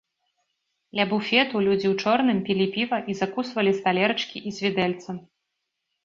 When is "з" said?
3.75-3.83, 4.57-4.67